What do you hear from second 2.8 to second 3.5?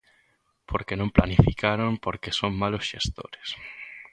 xestores.